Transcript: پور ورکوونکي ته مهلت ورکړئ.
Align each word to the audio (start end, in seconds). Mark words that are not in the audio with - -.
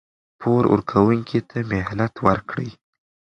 پور 0.39 0.63
ورکوونکي 0.73 1.39
ته 1.49 1.57
مهلت 1.73 2.13
ورکړئ. 2.27 2.69